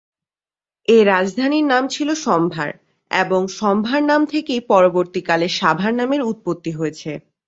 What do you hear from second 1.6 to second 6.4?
নাম ছিল সম্ভার এবং সম্ভার নাম থেকেই পরবর্তীকালে সাভার নামের